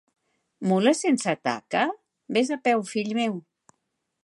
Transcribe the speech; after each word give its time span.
Mula 0.69 0.93
sense 0.99 1.35
taca? 1.49 1.83
Ves 2.39 2.51
a 2.57 2.59
peu, 2.69 2.85
fill 2.95 3.17
meu! 3.21 3.37